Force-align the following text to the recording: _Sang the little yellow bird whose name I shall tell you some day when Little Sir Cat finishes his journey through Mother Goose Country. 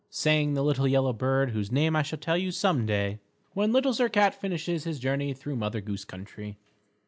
_Sang 0.09 0.55
the 0.55 0.63
little 0.63 0.87
yellow 0.87 1.13
bird 1.13 1.51
whose 1.51 1.71
name 1.71 1.95
I 1.95 2.01
shall 2.01 2.17
tell 2.17 2.35
you 2.35 2.49
some 2.49 2.87
day 2.87 3.19
when 3.53 3.71
Little 3.71 3.93
Sir 3.93 4.09
Cat 4.09 4.33
finishes 4.33 4.83
his 4.83 4.97
journey 4.97 5.31
through 5.35 5.57
Mother 5.57 5.79
Goose 5.79 6.05
Country. 6.05 6.57